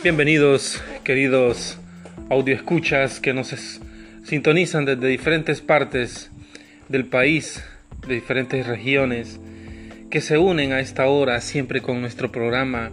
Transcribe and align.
Bienvenidos, 0.00 0.80
queridos 1.02 1.76
audioescuchas 2.30 3.18
que 3.18 3.34
nos 3.34 3.80
sintonizan 4.22 4.84
desde 4.84 5.08
diferentes 5.08 5.60
partes 5.60 6.30
del 6.88 7.04
país, 7.04 7.64
de 8.06 8.14
diferentes 8.14 8.64
regiones, 8.68 9.40
que 10.08 10.20
se 10.20 10.38
unen 10.38 10.72
a 10.72 10.78
esta 10.78 11.06
hora 11.06 11.40
siempre 11.40 11.82
con 11.82 12.00
nuestro 12.00 12.30
programa 12.30 12.92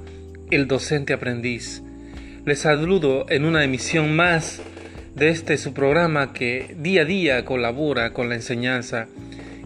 El 0.49 0.67
Docente 0.67 1.13
Aprendiz. 1.13 1.83
Les 2.43 2.57
saludo 2.57 3.27
en 3.29 3.45
una 3.45 3.63
emisión 3.63 4.15
más 4.15 4.63
de 5.13 5.29
este 5.29 5.57
su 5.57 5.75
programa 5.75 6.33
que 6.33 6.75
día 6.79 7.03
a 7.03 7.05
día 7.05 7.45
colabora 7.45 8.13
con 8.13 8.29
la 8.29 8.35
enseñanza, 8.35 9.05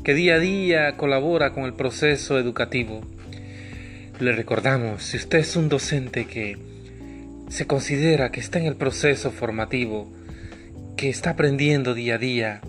que 0.04 0.14
día 0.14 0.36
a 0.36 0.40
día 0.40 0.98
colabora 0.98 1.54
con 1.54 1.64
el 1.64 1.74
proceso 1.74 2.38
educativo. 2.38 3.00
Le 4.20 4.34
recordamos, 4.34 5.04
si 5.04 5.16
usted 5.16 5.40
es 5.40 5.56
un 5.56 5.70
docente 5.70 6.26
que 6.26 6.58
se 7.50 7.68
considera 7.68 8.32
que 8.32 8.40
está 8.40 8.60
en 8.60 8.66
el 8.66 8.76
proceso 8.76 9.32
formativo, 9.32 10.08
que 10.96 11.10
está 11.10 11.32
aprendiendo 11.32 11.94
día 11.94 12.16
a 12.16 12.18
día, 12.18 12.62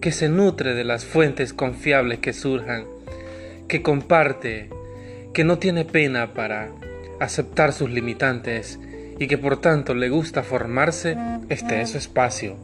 que 0.00 0.12
se 0.12 0.28
nutre 0.28 0.74
de 0.74 0.84
las 0.84 1.04
fuentes 1.04 1.52
confiables 1.52 2.18
que 2.18 2.32
surjan, 2.32 2.84
que 3.68 3.82
comparte, 3.82 4.70
que 5.32 5.44
no 5.44 5.58
tiene 5.58 5.84
pena 5.84 6.34
para 6.34 6.70
aceptar 7.20 7.72
sus 7.72 7.90
limitantes 7.90 8.78
y 9.18 9.26
que 9.26 9.38
por 9.38 9.60
tanto 9.60 9.94
le 9.94 10.08
gusta 10.08 10.42
formarse, 10.42 11.16
este 11.48 11.80
es 11.80 11.90
su 11.90 11.98
espacio. 11.98 12.56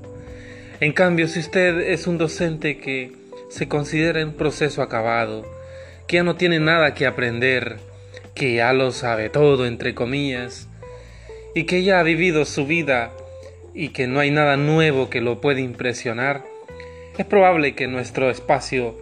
En 0.81 0.93
cambio, 0.93 1.29
si 1.29 1.41
usted 1.41 1.81
es 1.81 2.07
un 2.07 2.19
docente 2.19 2.79
que 2.79 3.12
se 3.48 3.69
considera 3.69 4.21
en 4.21 4.33
proceso 4.33 4.83
acabado, 4.83 5.45
que 6.07 6.17
ya 6.17 6.23
no 6.25 6.37
tiene 6.37 6.61
nada 6.61 6.95
que 6.95 7.07
aprender, 7.07 7.77
que 8.34 8.55
ya 8.55 8.73
lo 8.73 8.91
sabe 8.91 9.31
todo, 9.31 9.67
entre 9.67 9.95
comillas, 9.95 10.69
y 11.55 11.64
que 11.64 11.84
ya 11.84 12.00
ha 12.00 12.02
vivido 12.02 12.44
su 12.44 12.66
vida 12.66 13.12
y 13.74 13.91
que 13.91 14.06
no 14.06 14.20
hay 14.20 14.30
nada 14.30 14.56
nuevo 14.56 15.08
que 15.08 15.20
lo 15.20 15.41
pueda 15.41 15.60
impresionar, 15.60 16.44
es 17.16 17.24
probable 17.24 17.74
que 17.74 17.86
nuestro 17.86 18.30
espacio 18.30 18.97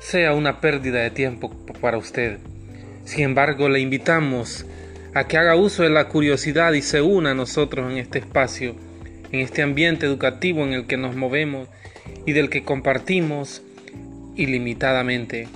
sea 0.00 0.34
una 0.34 0.60
pérdida 0.60 1.00
de 1.00 1.10
tiempo 1.10 1.50
para 1.80 1.98
usted. 1.98 2.38
Sin 3.04 3.24
embargo, 3.24 3.68
le 3.68 3.80
invitamos 3.80 4.66
a 5.14 5.28
que 5.28 5.36
haga 5.36 5.56
uso 5.56 5.82
de 5.82 5.90
la 5.90 6.08
curiosidad 6.08 6.72
y 6.72 6.82
se 6.82 7.02
una 7.02 7.32
a 7.32 7.34
nosotros 7.34 7.90
en 7.90 7.98
este 7.98 8.18
espacio, 8.18 8.74
en 9.30 9.40
este 9.40 9.62
ambiente 9.62 10.06
educativo 10.06 10.62
en 10.64 10.72
el 10.72 10.86
que 10.86 10.96
nos 10.96 11.14
movemos 11.14 11.68
y 12.26 12.32
del 12.32 12.48
que 12.48 12.64
compartimos 12.64 13.62
ilimitadamente. 14.34 15.48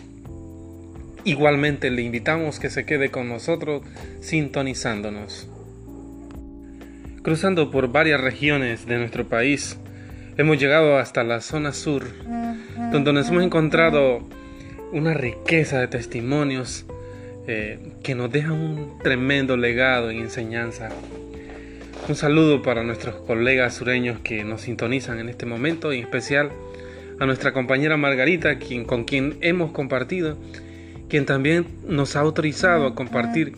Igualmente 1.24 1.90
le 1.90 2.02
invitamos 2.02 2.60
que 2.60 2.70
se 2.70 2.84
quede 2.84 3.10
con 3.10 3.28
nosotros 3.28 3.82
sintonizándonos. 4.20 5.48
Cruzando 7.26 7.72
por 7.72 7.90
varias 7.90 8.20
regiones 8.20 8.86
de 8.86 8.98
nuestro 8.98 9.24
país, 9.24 9.80
hemos 10.36 10.60
llegado 10.60 10.96
hasta 10.96 11.24
la 11.24 11.40
zona 11.40 11.72
sur, 11.72 12.04
donde 12.92 13.12
nos 13.12 13.28
hemos 13.30 13.42
encontrado 13.42 14.20
una 14.92 15.12
riqueza 15.12 15.80
de 15.80 15.88
testimonios 15.88 16.86
eh, 17.48 17.80
que 18.04 18.14
nos 18.14 18.30
dejan 18.30 18.52
un 18.52 18.98
tremendo 19.02 19.56
legado 19.56 20.12
y 20.12 20.18
enseñanza. 20.18 20.90
Un 22.08 22.14
saludo 22.14 22.62
para 22.62 22.84
nuestros 22.84 23.16
colegas 23.16 23.74
sureños 23.74 24.20
que 24.20 24.44
nos 24.44 24.60
sintonizan 24.60 25.18
en 25.18 25.28
este 25.28 25.46
momento, 25.46 25.92
y 25.92 25.98
en 25.98 26.04
especial 26.04 26.52
a 27.18 27.26
nuestra 27.26 27.52
compañera 27.52 27.96
Margarita, 27.96 28.60
quien, 28.60 28.84
con 28.84 29.02
quien 29.02 29.36
hemos 29.40 29.72
compartido, 29.72 30.38
quien 31.08 31.26
también 31.26 31.66
nos 31.88 32.14
ha 32.14 32.20
autorizado 32.20 32.86
a 32.86 32.94
compartir 32.94 33.54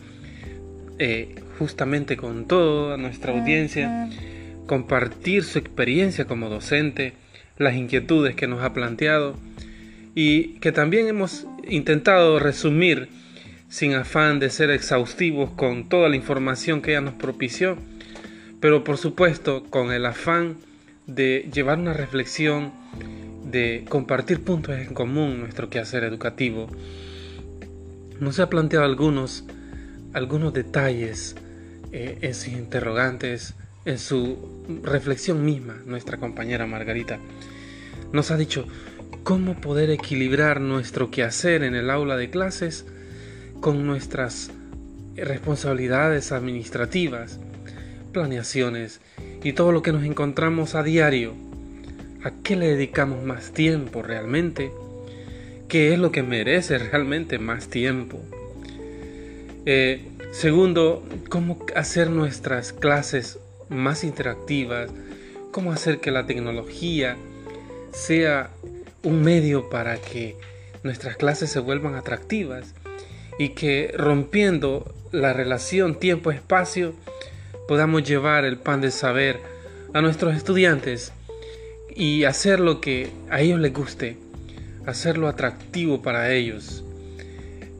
eh, 0.97 1.35
justamente 1.59 2.15
con 2.15 2.47
toda 2.47 2.97
nuestra 2.97 3.37
audiencia, 3.37 4.09
compartir 4.65 5.43
su 5.43 5.59
experiencia 5.59 6.25
como 6.25 6.49
docente, 6.49 7.13
las 7.57 7.75
inquietudes 7.75 8.35
que 8.35 8.47
nos 8.47 8.63
ha 8.63 8.73
planteado 8.73 9.35
y 10.15 10.53
que 10.59 10.71
también 10.71 11.07
hemos 11.07 11.45
intentado 11.67 12.39
resumir 12.39 13.09
sin 13.67 13.93
afán 13.93 14.39
de 14.39 14.49
ser 14.49 14.71
exhaustivos 14.71 15.51
con 15.51 15.89
toda 15.89 16.09
la 16.09 16.15
información 16.15 16.81
que 16.81 16.91
ella 16.91 17.01
nos 17.01 17.13
propició, 17.15 17.77
pero 18.61 18.83
por 18.83 18.97
supuesto 18.97 19.63
con 19.69 19.91
el 19.91 20.05
afán 20.05 20.55
de 21.05 21.49
llevar 21.53 21.77
una 21.77 21.93
reflexión, 21.93 22.71
de 23.43 23.85
compartir 23.89 24.43
puntos 24.43 24.77
en 24.77 24.93
común 24.93 25.41
nuestro 25.41 25.69
quehacer 25.69 26.03
educativo. 26.03 26.67
Nos 28.19 28.39
ha 28.39 28.49
planteado 28.49 28.85
algunos, 28.85 29.43
algunos 30.13 30.53
detalles 30.53 31.35
eh, 31.91 32.17
en 32.21 32.33
sus 32.33 32.49
interrogantes, 32.49 33.53
en 33.85 33.97
su 33.97 34.81
reflexión 34.83 35.43
misma, 35.43 35.77
nuestra 35.85 36.17
compañera 36.17 36.67
Margarita, 36.67 37.19
nos 38.11 38.31
ha 38.31 38.37
dicho 38.37 38.67
cómo 39.23 39.59
poder 39.59 39.89
equilibrar 39.89 40.61
nuestro 40.61 41.11
quehacer 41.11 41.63
en 41.63 41.75
el 41.75 41.89
aula 41.89 42.17
de 42.17 42.29
clases 42.29 42.85
con 43.59 43.85
nuestras 43.85 44.51
responsabilidades 45.15 46.31
administrativas, 46.31 47.39
planeaciones 48.11 49.01
y 49.43 49.53
todo 49.53 49.71
lo 49.71 49.81
que 49.81 49.91
nos 49.91 50.03
encontramos 50.03 50.75
a 50.75 50.83
diario. 50.83 51.33
¿A 52.23 52.31
qué 52.43 52.55
le 52.55 52.67
dedicamos 52.67 53.23
más 53.23 53.51
tiempo 53.51 54.01
realmente? 54.01 54.71
¿Qué 55.67 55.93
es 55.93 55.99
lo 55.99 56.11
que 56.11 56.23
merece 56.23 56.77
realmente 56.77 57.39
más 57.39 57.67
tiempo? 57.67 58.19
Eh, 59.65 60.01
Segundo, 60.31 61.03
cómo 61.29 61.57
hacer 61.75 62.09
nuestras 62.11 62.71
clases 62.71 63.39
más 63.67 64.03
interactivas, 64.03 64.91
cómo 65.51 65.71
hacer 65.71 65.99
que 65.99 66.11
la 66.11 66.27
tecnología 66.27 67.17
sea 67.91 68.51
un 69.03 69.23
medio 69.23 69.69
para 69.69 69.97
que 69.97 70.37
nuestras 70.83 71.17
clases 71.17 71.49
se 71.49 71.59
vuelvan 71.59 71.95
atractivas 71.95 72.75
y 73.39 73.49
que 73.49 73.91
rompiendo 73.97 74.93
la 75.11 75.33
relación 75.33 75.95
tiempo-espacio 75.95 76.93
podamos 77.67 78.03
llevar 78.03 78.45
el 78.45 78.57
pan 78.57 78.81
de 78.81 78.91
saber 78.91 79.39
a 79.93 80.01
nuestros 80.01 80.35
estudiantes 80.35 81.11
y 81.95 82.25
hacer 82.25 82.59
lo 82.59 82.81
que 82.81 83.09
a 83.31 83.41
ellos 83.41 83.59
les 83.59 83.73
guste, 83.73 84.17
hacerlo 84.85 85.27
atractivo 85.27 86.01
para 86.01 86.31
ellos. 86.31 86.83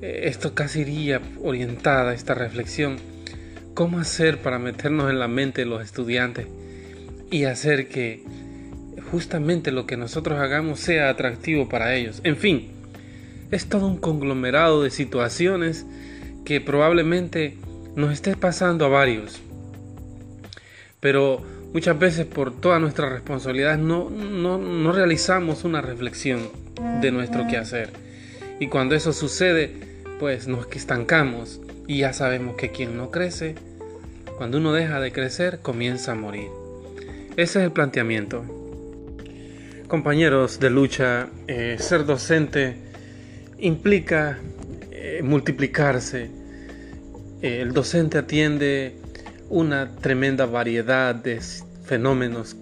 Eh, 0.02 0.22
esto 0.24 0.54
casi 0.54 0.82
iría 0.82 1.22
orientada 1.44 2.14
esta 2.14 2.34
reflexión. 2.34 2.98
¿Cómo 3.74 4.00
hacer 4.00 4.40
para 4.40 4.60
meternos 4.60 5.10
en 5.10 5.20
la 5.20 5.28
mente 5.28 5.62
de 5.62 5.68
los 5.68 5.84
estudiantes 5.84 6.48
y 7.32 7.46
hacer 7.46 7.88
que 7.88 8.24
justamente 9.12 9.72
lo 9.72 9.86
que 9.86 9.98
nosotros 9.98 10.40
hagamos 10.40 10.80
sea 10.80 11.10
atractivo 11.10 11.70
para 11.70 11.96
ellos? 11.96 12.22
En 12.24 12.38
fin, 12.38 12.70
es 13.52 13.68
todo 13.68 13.88
un 13.88 13.98
conglomerado 13.98 14.84
de 14.84 14.90
situaciones 14.90 15.86
que 16.46 16.62
probablemente 16.62 17.58
nos 17.96 18.14
esté 18.14 18.36
pasando 18.36 18.86
a 18.86 18.90
varios. 18.90 19.42
Pero 21.00 21.42
muchas 21.74 21.98
veces 21.98 22.26
por 22.26 22.60
toda 22.60 22.80
nuestra 22.80 23.10
responsabilidad 23.10 23.78
no, 23.78 24.10
no, 24.10 24.58
no 24.58 24.92
realizamos 24.92 25.64
una 25.64 25.82
reflexión 25.82 26.50
de 27.02 27.12
nuestro 27.12 27.48
quehacer. 27.48 27.92
Y 28.60 28.68
cuando 28.68 28.96
eso 28.96 29.14
sucede, 29.14 29.89
pues 30.20 30.48
nos 30.48 30.68
estancamos 30.72 31.62
y 31.88 32.00
ya 32.00 32.14
sabemos 32.14 32.58
que 32.58 32.72
quien 32.72 32.98
no 32.98 33.10
crece, 33.10 33.56
cuando 34.38 34.58
uno 34.58 34.74
deja 34.74 35.00
de 35.00 35.12
crecer, 35.12 35.60
comienza 35.62 36.12
a 36.12 36.16
morir. 36.16 36.50
Ese 37.32 37.60
es 37.60 37.66
el 37.66 37.72
planteamiento. 37.72 38.44
Compañeros 39.88 40.60
de 40.60 40.70
lucha, 40.70 41.30
eh, 41.48 41.78
ser 41.80 42.06
docente 42.06 42.76
implica 43.58 44.38
eh, 44.92 45.22
multiplicarse. 45.24 46.30
Eh, 47.42 47.62
el 47.62 47.74
docente 47.74 48.18
atiende 48.18 48.96
una 49.50 49.96
tremenda 49.96 50.46
variedad 50.46 51.16
de 51.16 51.40
fenómenos, 51.86 52.56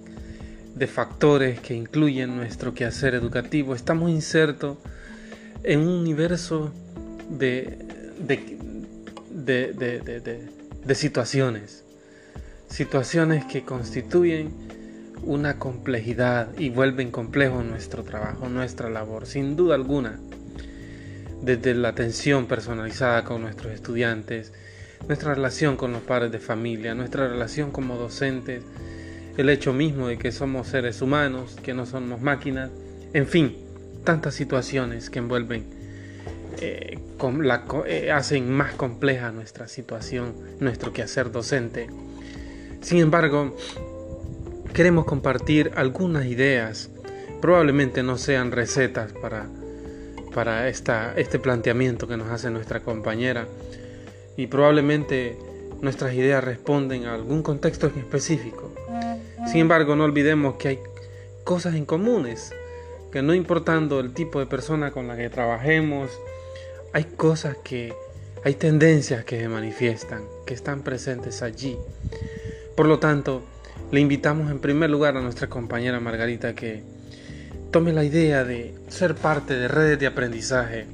de 0.75 0.87
factores 0.87 1.59
que 1.59 1.73
incluyen 1.73 2.35
nuestro 2.37 2.73
quehacer 2.73 3.15
educativo. 3.15 3.75
Estamos 3.75 4.09
insertos 4.09 4.77
en 5.63 5.81
un 5.81 5.89
universo 5.89 6.71
de, 7.29 7.77
de, 10.85 10.95
situaciones, 10.95 11.83
situaciones 12.69 13.45
que 13.45 13.63
constituyen 13.63 14.51
una 15.23 15.59
complejidad 15.59 16.57
y 16.57 16.69
vuelven 16.69 17.11
complejo 17.11 17.63
nuestro 17.63 18.03
trabajo, 18.03 18.49
nuestra 18.49 18.89
labor, 18.89 19.25
sin 19.25 19.55
duda 19.55 19.75
alguna. 19.75 20.19
Desde 21.41 21.75
la 21.75 21.89
atención 21.89 22.47
personalizada 22.47 23.23
con 23.23 23.41
nuestros 23.41 23.73
estudiantes, 23.73 24.53
nuestra 25.07 25.35
relación 25.35 25.77
con 25.77 25.91
los 25.91 26.01
padres 26.01 26.31
de 26.31 26.39
familia, 26.39 26.95
nuestra 26.95 27.27
relación 27.27 27.71
como 27.71 27.95
docentes, 27.95 28.63
el 29.37 29.49
hecho 29.49 29.71
mismo 29.71 30.07
de 30.07 30.17
que 30.17 30.31
somos 30.31 30.67
seres 30.67 31.01
humanos, 31.01 31.55
que 31.61 31.75
no 31.75 31.85
somos 31.85 32.21
máquinas, 32.21 32.71
en 33.13 33.27
fin, 33.27 33.55
tantas 34.03 34.33
situaciones 34.33 35.11
que 35.11 35.19
envuelven 35.19 35.76
eh, 36.61 36.99
la, 37.41 37.63
eh, 37.85 38.11
hacen 38.11 38.51
más 38.51 38.73
compleja 38.73 39.31
nuestra 39.31 39.67
situación, 39.67 40.33
nuestro 40.59 40.93
quehacer 40.93 41.31
docente. 41.31 41.87
Sin 42.81 42.99
embargo, 42.99 43.55
queremos 44.73 45.05
compartir 45.05 45.71
algunas 45.75 46.25
ideas. 46.25 46.89
Probablemente 47.41 48.03
no 48.03 48.17
sean 48.17 48.51
recetas 48.51 49.13
para, 49.13 49.47
para 50.33 50.67
esta, 50.69 51.13
este 51.15 51.39
planteamiento 51.39 52.07
que 52.07 52.17
nos 52.17 52.29
hace 52.29 52.49
nuestra 52.49 52.81
compañera. 52.81 53.47
Y 54.35 54.47
probablemente 54.47 55.37
nuestras 55.81 56.13
ideas 56.13 56.43
responden 56.43 57.05
a 57.05 57.13
algún 57.13 57.43
contexto 57.43 57.87
en 57.87 57.99
específico. 57.99 58.71
Sin 59.47 59.61
embargo, 59.61 59.95
no 59.95 60.03
olvidemos 60.03 60.55
que 60.55 60.67
hay 60.67 60.79
cosas 61.43 61.75
en 61.75 61.85
comunes, 61.85 62.53
que 63.11 63.21
no 63.21 63.33
importando 63.33 63.99
el 63.99 64.13
tipo 64.13 64.39
de 64.39 64.45
persona 64.45 64.91
con 64.91 65.07
la 65.07 65.15
que 65.15 65.29
trabajemos, 65.29 66.09
hay 66.97 67.03
cosas 67.03 67.55
que, 67.63 67.93
hay 68.43 68.55
tendencias 68.55 69.23
que 69.23 69.39
se 69.39 69.47
manifiestan, 69.47 70.23
que 70.47 70.55
están 70.55 70.81
presentes 70.81 71.43
allí. 71.43 71.77
Por 72.75 72.87
lo 72.87 72.97
tanto, 72.97 73.43
le 73.91 73.99
invitamos 73.99 74.49
en 74.49 74.57
primer 74.57 74.89
lugar 74.89 75.15
a 75.15 75.21
nuestra 75.21 75.47
compañera 75.47 75.99
Margarita 75.99 76.55
que 76.55 76.81
tome 77.69 77.93
la 77.93 78.03
idea 78.03 78.43
de 78.43 78.73
ser 78.87 79.13
parte 79.13 79.53
de 79.53 79.67
redes 79.67 79.99
de 79.99 80.07
aprendizaje, 80.07 80.87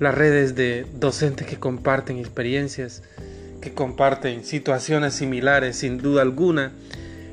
las 0.00 0.16
redes 0.16 0.56
de 0.56 0.84
docentes 0.94 1.46
que 1.46 1.60
comparten 1.60 2.18
experiencias, 2.18 3.04
que 3.60 3.72
comparten 3.72 4.44
situaciones 4.44 5.14
similares 5.14 5.76
sin 5.76 5.98
duda 5.98 6.22
alguna, 6.22 6.72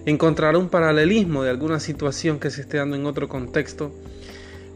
encontrará 0.06 0.56
un 0.60 0.70
paralelismo 0.70 1.42
de 1.42 1.50
alguna 1.50 1.80
situación 1.80 2.40
que 2.40 2.52
se 2.52 2.62
esté 2.62 2.78
dando 2.78 2.96
en 2.96 3.08
otro 3.08 3.28
contexto, 3.28 3.92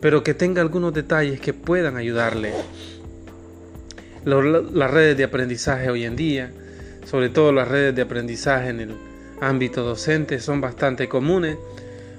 pero 0.01 0.23
que 0.23 0.33
tenga 0.33 0.63
algunos 0.63 0.91
detalles 0.91 1.39
que 1.39 1.53
puedan 1.53 1.97
ayudarle. 1.97 2.51
Las 4.25 4.89
redes 4.89 5.15
de 5.15 5.23
aprendizaje 5.23 5.91
hoy 5.91 6.03
en 6.03 6.15
día, 6.15 6.51
sobre 7.05 7.29
todo 7.29 7.51
las 7.51 7.67
redes 7.67 7.95
de 7.95 8.01
aprendizaje 8.01 8.69
en 8.69 8.79
el 8.79 8.95
ámbito 9.39 9.83
docente, 9.83 10.39
son 10.39 10.61
bastante 10.61 11.07
comunes. 11.07 11.57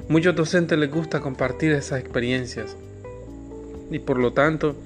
Muchos 0.08 0.36
docentes 0.36 0.78
les 0.78 0.88
gusta 0.88 1.18
compartir 1.18 1.72
esas 1.72 1.98
experiencias 1.98 2.76
y 3.90 3.98
por 3.98 4.18
lo 4.18 4.32
tanto 4.32 4.76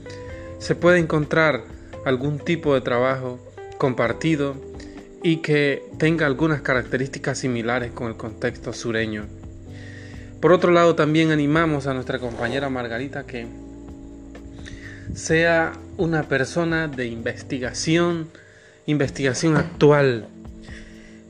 se 0.59 0.75
puede 0.75 0.99
encontrar 0.99 1.63
algún 2.07 2.39
tipo 2.39 2.73
de 2.73 2.81
trabajo 2.81 3.39
compartido 3.77 4.55
y 5.23 5.43
que 5.43 5.83
tenga 5.99 6.25
algunas 6.25 6.63
características 6.63 7.37
similares 7.37 7.93
con 7.93 8.09
el 8.09 8.17
contexto 8.17 8.73
sureño. 8.73 9.27
Por 10.41 10.53
otro 10.53 10.73
lado, 10.73 10.95
también 10.95 11.33
animamos 11.33 11.87
a 11.87 11.93
nuestra 11.93 12.19
compañera 12.19 12.71
Margarita 12.71 13.27
que 13.27 13.47
sea 15.15 15.73
una 15.97 16.25
persona 16.25 16.89
de 16.89 17.07
investigación, 17.07 18.29
investigación 18.87 19.57
actual. 19.57 20.29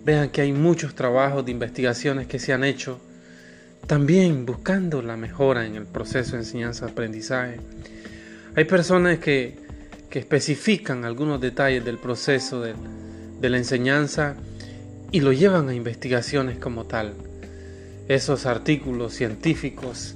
Vean 0.05 0.31
que 0.31 0.43
hay 0.43 0.53
muchos 0.53 0.95
trabajos 0.95 1.45
de 1.45 1.53
investigaciones 1.53 2.27
que 2.27 2.39
se 2.39 2.53
han 2.53 2.65
hecho, 2.65 3.01
también 3.87 4.47
buscando 4.47 5.03
la 5.03 5.17
mejora 5.17 5.67
en 5.67 5.77
el 5.77 5.87
proceso 5.87 6.33
de 6.33 6.39
enseñanza-aprendizaje. 6.39 7.57
Hay 8.57 8.65
personas 8.65 9.19
que, 9.19 9.57
que 10.09 10.19
especifican 10.19 11.05
algunos 11.05 11.41
detalles 11.41 11.85
del 11.85 11.99
proceso 11.99 12.61
de 12.63 13.49
la 13.49 13.57
enseñanza 13.57 14.37
y 15.13 15.21
lo 15.21 15.33
llevan 15.33 15.69
a 15.69 15.75
investigaciones 15.75 16.59
como 16.59 16.85
tal. 16.85 17.15
Esos 18.09 18.47
artículos 18.47 19.15
científicos 19.15 20.15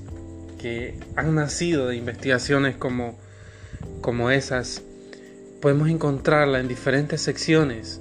que 0.61 0.95
han 1.17 1.35
nacido 1.35 1.89
de 1.89 1.97
investigaciones 1.97 2.77
como, 2.77 3.19
como 4.01 4.31
esas, 4.31 4.83
podemos 5.61 5.89
encontrarla 5.89 6.61
en 6.61 6.69
diferentes 6.69 7.21
secciones. 7.21 8.01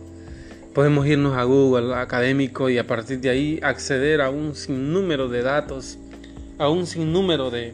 Podemos 0.73 1.07
irnos 1.07 1.37
a 1.37 1.43
Google 1.43 1.95
académico 1.95 2.69
y 2.69 2.77
a 2.77 2.87
partir 2.87 3.21
de 3.21 3.29
ahí 3.29 3.59
acceder 3.63 4.21
a 4.21 4.29
un 4.29 4.55
sinnúmero 4.55 5.29
de 5.29 5.43
datos, 5.43 5.97
a 6.57 6.69
un 6.69 6.87
sinnúmero 6.87 7.51
de 7.51 7.73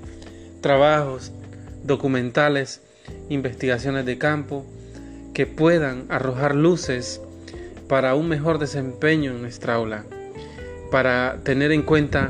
trabajos 0.62 1.32
documentales, 1.84 2.82
investigaciones 3.30 4.06
de 4.06 4.18
campo 4.18 4.66
que 5.34 5.48
puedan 5.48 6.06
arrojar 6.10 6.54
luces 6.56 7.22
para 7.88 8.14
un 8.14 8.28
mejor 8.28 8.60
desempeño 8.60 9.32
en 9.32 9.42
nuestra 9.42 9.76
aula, 9.76 10.04
para 10.92 11.40
tener 11.44 11.72
en 11.72 11.82
cuenta 11.82 12.30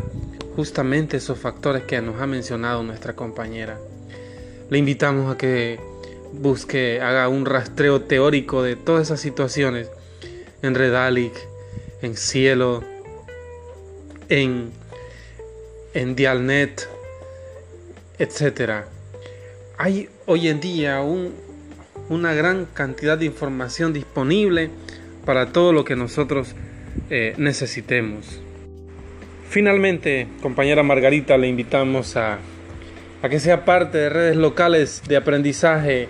justamente 0.56 1.18
esos 1.18 1.40
factores 1.40 1.84
que 1.84 2.02
nos 2.02 2.22
ha 2.22 2.28
mencionado 2.28 2.84
nuestra 2.84 3.16
compañera. 3.16 3.78
Le 4.70 4.78
invitamos 4.78 5.34
a 5.34 5.38
que 5.38 5.80
busque, 6.34 7.02
haga 7.02 7.28
un 7.28 7.46
rastreo 7.46 8.02
teórico 8.02 8.62
de 8.62 8.76
todas 8.76 9.08
esas 9.08 9.20
situaciones 9.20 9.90
en 10.62 10.76
Redalic, 10.76 11.34
en 12.02 12.16
Cielo, 12.16 12.84
en, 14.30 14.72
Dialnet, 16.16 16.88
etc. 18.20 18.86
Hay 19.78 20.10
hoy 20.28 20.48
en 20.50 20.60
día 20.60 21.02
una 22.10 22.34
gran 22.34 22.66
cantidad 22.66 23.18
de 23.18 23.26
información 23.26 23.92
disponible 23.92 24.70
para 25.26 25.52
todo 25.52 25.74
lo 25.74 25.84
que 25.84 25.96
nosotros 25.96 26.56
eh, 27.10 27.34
necesitemos. 27.38 28.40
Finalmente, 29.50 30.28
compañera 30.44 30.84
Margarita, 30.84 31.38
le 31.38 31.48
invitamos 31.48 32.16
a, 32.16 32.38
que 33.28 33.40
sea 33.40 33.66
parte 33.66 33.98
de 33.98 34.10
redes 34.10 34.38
locales 34.38 35.02
de 35.08 35.18
aprendizaje, 35.18 36.08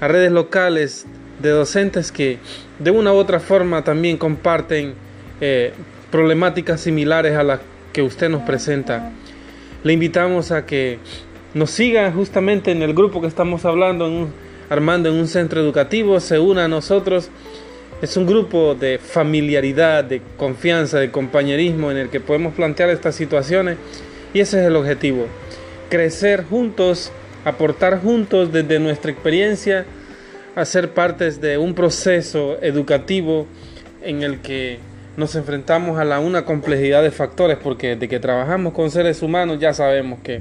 a 0.00 0.08
redes 0.08 0.32
locales 0.32 1.06
de 1.40 1.50
docentes 1.50 2.10
que 2.10 2.38
de 2.80 2.90
una 2.90 3.12
u 3.12 3.16
otra 3.16 3.38
forma 3.38 3.84
también 3.84 4.16
comparten 4.16 4.94
eh, 5.40 5.72
problemáticas 6.10 6.80
similares 6.80 7.36
a 7.36 7.44
las 7.44 7.60
que 7.92 8.02
usted 8.02 8.28
nos 8.28 8.42
presenta. 8.42 9.12
Le 9.84 9.92
invitamos 9.92 10.50
a 10.50 10.66
que 10.66 10.98
nos 11.54 11.70
siga 11.70 12.10
justamente 12.10 12.72
en 12.72 12.82
el 12.82 12.94
grupo 12.94 13.20
que 13.20 13.28
estamos 13.28 13.64
hablando, 13.64 14.28
armando 14.68 15.08
en 15.08 15.14
un 15.14 15.28
centro 15.28 15.60
educativo, 15.60 16.18
se 16.18 16.38
una 16.38 16.64
a 16.64 16.68
nosotros 16.68 17.30
es 18.00 18.16
un 18.16 18.26
grupo 18.26 18.76
de 18.76 18.98
familiaridad, 18.98 20.04
de 20.04 20.22
confianza, 20.36 21.00
de 21.00 21.10
compañerismo 21.10 21.90
en 21.90 21.96
el 21.96 22.10
que 22.10 22.20
podemos 22.20 22.54
plantear 22.54 22.90
estas 22.90 23.16
situaciones 23.16 23.76
y 24.32 24.40
ese 24.40 24.60
es 24.60 24.66
el 24.66 24.76
objetivo. 24.76 25.26
Crecer 25.88 26.44
juntos, 26.44 27.12
aportar 27.44 28.00
juntos 28.00 28.52
desde 28.52 28.78
nuestra 28.78 29.10
experiencia, 29.10 29.86
hacer 30.54 30.92
partes 30.92 31.40
de 31.40 31.58
un 31.58 31.74
proceso 31.74 32.58
educativo 32.62 33.46
en 34.02 34.22
el 34.22 34.40
que 34.40 34.78
nos 35.16 35.34
enfrentamos 35.34 35.98
a 35.98 36.04
la 36.04 36.20
una 36.20 36.44
complejidad 36.44 37.02
de 37.02 37.10
factores 37.10 37.58
porque 37.62 37.96
de 37.96 38.08
que 38.08 38.20
trabajamos 38.20 38.72
con 38.72 38.90
seres 38.90 39.22
humanos 39.22 39.58
ya 39.58 39.74
sabemos 39.74 40.20
que 40.20 40.40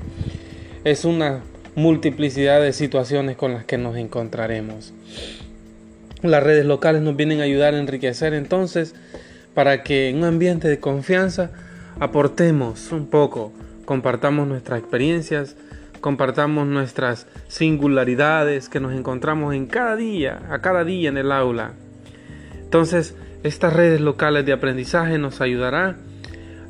es 0.83 1.03
una 1.03 1.41
multiplicidad 1.75 2.61
de 2.61 2.73
situaciones 2.73 3.37
con 3.37 3.53
las 3.53 3.65
que 3.65 3.77
nos 3.77 3.95
encontraremos. 3.97 4.93
Las 6.23 6.43
redes 6.43 6.65
locales 6.65 7.01
nos 7.01 7.15
vienen 7.15 7.39
a 7.39 7.43
ayudar 7.43 7.73
a 7.73 7.79
enriquecer 7.79 8.33
entonces 8.33 8.95
para 9.53 9.83
que 9.83 10.09
en 10.09 10.17
un 10.17 10.23
ambiente 10.25 10.67
de 10.67 10.79
confianza 10.79 11.51
aportemos 11.99 12.91
un 12.91 13.07
poco, 13.07 13.51
compartamos 13.87 14.49
nuestras 14.49 14.79
experiencias, 14.79 15.55
compartamos 16.01 16.67
nuestras 16.67 17.25
singularidades 17.47 18.67
que 18.67 18.81
nos 18.81 18.91
encontramos 18.91 19.55
en 19.55 19.65
cada 19.65 19.95
día, 19.95 20.41
a 20.51 20.59
cada 20.59 20.83
día 20.83 21.07
en 21.07 21.15
el 21.15 21.31
aula. 21.31 21.71
Entonces, 22.59 23.15
estas 23.43 23.71
redes 23.71 24.01
locales 24.01 24.45
de 24.45 24.51
aprendizaje 24.51 25.17
nos 25.17 25.39
ayudará 25.39 25.95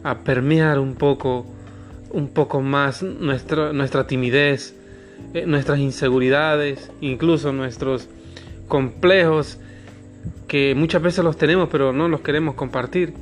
a 0.04 0.20
permear 0.20 0.78
un 0.78 0.94
poco, 0.94 1.48
un 2.12 2.28
poco 2.28 2.62
más 2.62 3.02
nuestra, 3.02 3.74
nuestra 3.74 4.06
timidez, 4.06 4.76
eh, 5.34 5.48
nuestras 5.48 5.80
inseguridades, 5.80 6.92
incluso 7.02 7.52
nuestros 7.52 8.10
complejos 8.68 9.58
que 10.48 10.76
muchas 10.76 11.02
veces 11.02 11.24
los 11.24 11.36
tenemos 11.36 11.68
pero 11.72 11.94
no 11.94 12.08
los 12.10 12.22
queremos 12.22 12.54
compartir 12.54 13.14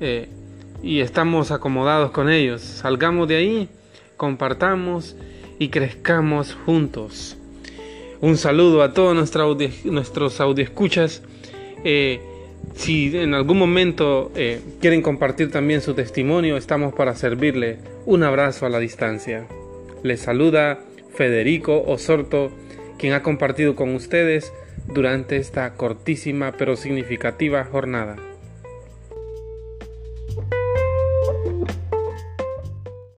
eh, 0.00 0.30
y 0.82 1.00
estamos 1.00 1.50
acomodados 1.50 2.10
con 2.10 2.30
ellos. 2.30 2.62
Salgamos 2.62 3.28
de 3.28 3.36
ahí, 3.36 3.68
compartamos 4.16 5.16
y 5.58 5.68
crezcamos 5.68 6.54
juntos. 6.66 7.36
Un 8.20 8.36
saludo 8.36 8.82
a 8.82 8.92
todos 8.92 9.14
nuestros 9.14 9.56
nuestros 9.84 10.40
escuchas 10.58 11.22
Eh, 11.84 12.20
si 12.74 13.16
en 13.16 13.34
algún 13.34 13.58
momento 13.58 14.32
eh, 14.34 14.60
quieren 14.80 15.02
compartir 15.02 15.50
también 15.50 15.80
su 15.80 15.94
testimonio, 15.94 16.56
estamos 16.56 16.94
para 16.94 17.14
servirle. 17.14 17.78
Un 18.06 18.22
abrazo 18.22 18.66
a 18.66 18.68
la 18.68 18.78
distancia. 18.78 19.46
Les 20.02 20.20
saluda 20.20 20.80
Federico 21.14 21.82
Osorto, 21.86 22.50
quien 22.98 23.12
ha 23.12 23.22
compartido 23.22 23.76
con 23.76 23.94
ustedes 23.94 24.52
durante 24.88 25.36
esta 25.36 25.74
cortísima 25.74 26.52
pero 26.52 26.76
significativa 26.76 27.64
jornada. 27.64 28.16